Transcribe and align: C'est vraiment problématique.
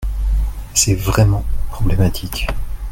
C'est 0.73 0.95
vraiment 0.95 1.45
problématique. 1.69 2.47